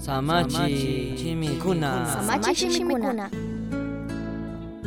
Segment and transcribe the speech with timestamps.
[0.00, 2.06] Samachi chimikuna.
[2.08, 3.28] Samachi shimikuna.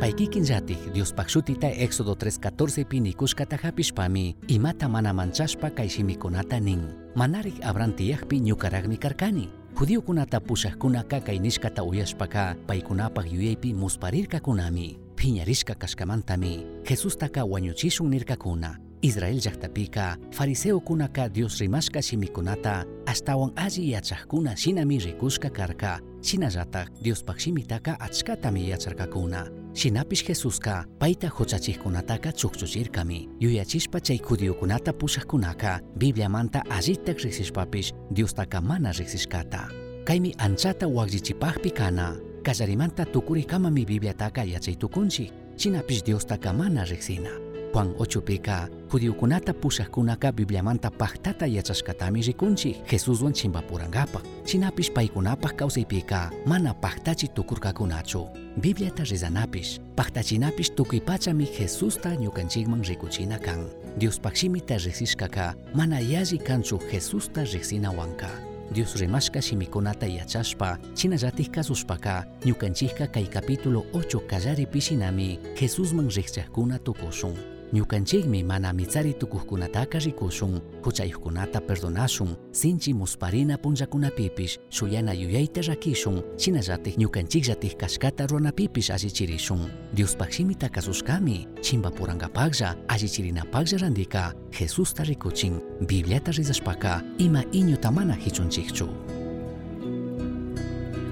[0.00, 6.80] Paikikin yatij Dios pakshutita Éxodo 3.14 pi nikushkata hapishpami imata mana manchashpa kay shimikunata nin.
[7.14, 9.48] Manarik abran tiyakpi ñukaragmi karkani.
[9.74, 14.98] Judiokunata pushakkunaka kay nishkata uyashpaka paykunapaq yuyaypi musparirkakunami.
[15.16, 18.78] Phiñarishka kashkamantami Jesustaka wañuchishun nirkakuna.
[19.02, 27.96] Israel llaqtapika fariseukunaka Dios rimashka shimikunata astawan alli yachaqkuna shinami rikushka karka shinallatak Diospaq shimitaka
[28.00, 29.46] achkatami yacharkakuna.
[29.74, 39.68] Shinapish Jesuska payta huchachikkunataka chukchuchirkami yuyachishpa chay judiokunata pushaqkunaka Bibliamanta allitak riqsishpapish Diostaka mana riqsishkata.
[40.04, 47.49] Kaymi anchata waqllichipaqpi kana kallarimanta tukurikamami Bibliataka yachaytukunchik shinapish Diostaka mana riqsina.
[47.72, 57.28] Juan 8pika judiokunata pushaqkunaka Bibliamanta paktata yachashkatami rikunchik Jesuswan chimpapurangapaq shinapish paykunapaq kawsaypika mana paktachi
[57.28, 58.26] tukurkakunachu
[58.60, 66.78] Bibliata rizanapish paktachinapish tukuy pachami Jesusta ñukanchikman rikuchina kan Diospaq shimita riqsishkaka mana yalli kanchu
[66.90, 68.28] Jesusta riqsinawanka
[68.72, 77.59] Dios rimashka shimikunata yachashpa chinallatik kasushpaka ñukanchikka kay capítulo 8 kallaripi shinami Jesusman riqchaqkuna tukushun
[77.72, 87.76] ñukanchikmi mana mitsari tukuqkunataka rikushun huchayuqkunata perdonashun sinchi musparina punllakunapipish shuyana yuyayta rakishun shinallatik ñukanchikllatik
[87.76, 89.70] kashkata runapipish allichirishun.
[89.94, 99.19] Diospaq shimita kasushkami chimpapurankapaqlla allichirinapaqlla randika Jesusta rikuchin Bibliata rizashpaka ima iñuta mana hichunchikchu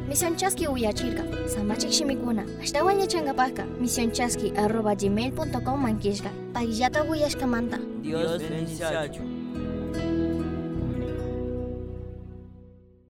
[0.09, 1.23] Misión Chasqui uyachirka.
[1.47, 2.47] Samachik shimikuna.
[2.63, 3.67] Ashtawan yachangapaka.
[3.79, 6.31] Misión Chasqui arroba gmail.com manquishka.
[6.55, 7.79] Pagillata uyashkamanta.
[8.03, 8.85] Dios bendice